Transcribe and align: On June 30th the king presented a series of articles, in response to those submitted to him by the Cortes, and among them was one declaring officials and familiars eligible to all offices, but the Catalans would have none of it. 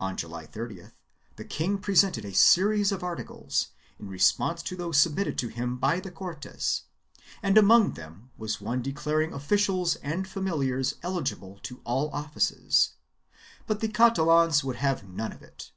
On 0.00 0.16
June 0.16 0.32
30th 0.32 0.94
the 1.36 1.44
king 1.44 1.78
presented 1.78 2.24
a 2.24 2.34
series 2.34 2.90
of 2.90 3.04
articles, 3.04 3.68
in 4.00 4.08
response 4.08 4.64
to 4.64 4.74
those 4.74 4.98
submitted 4.98 5.38
to 5.38 5.46
him 5.46 5.76
by 5.76 6.00
the 6.00 6.10
Cortes, 6.10 6.82
and 7.40 7.56
among 7.56 7.92
them 7.92 8.32
was 8.36 8.60
one 8.60 8.82
declaring 8.82 9.32
officials 9.32 9.94
and 10.02 10.26
familiars 10.26 10.96
eligible 11.04 11.60
to 11.62 11.80
all 11.84 12.10
offices, 12.10 12.94
but 13.68 13.78
the 13.78 13.86
Catalans 13.86 14.64
would 14.64 14.74
have 14.74 15.08
none 15.08 15.30
of 15.30 15.40
it. 15.40 15.70